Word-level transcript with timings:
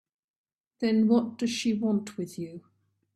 Then 0.79 1.07
what 1.07 1.37
does 1.37 1.51
she 1.51 1.73
want 1.75 2.17
with 2.17 2.39
you? 2.39 2.63